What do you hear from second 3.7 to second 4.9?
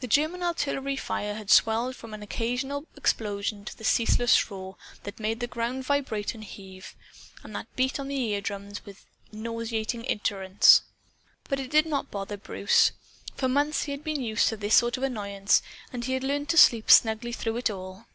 a ceaseless roar,